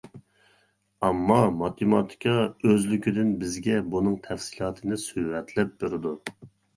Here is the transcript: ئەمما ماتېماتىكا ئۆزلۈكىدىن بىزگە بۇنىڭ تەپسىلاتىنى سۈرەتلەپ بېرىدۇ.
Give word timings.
ئەمما 1.07 1.35
ماتېماتىكا 1.57 2.33
ئۆزلۈكىدىن 2.69 3.29
بىزگە 3.43 3.75
بۇنىڭ 3.91 4.15
تەپسىلاتىنى 4.29 4.97
سۈرەتلەپ 5.03 5.77
بېرىدۇ. 5.85 6.15